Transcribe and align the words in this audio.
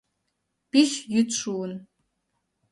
Пич 0.71 0.91
йӱд 1.13 1.29
шуын. 1.39 1.71